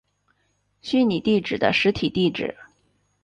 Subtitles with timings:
[0.81, 2.57] 虚拟地址的实体地址。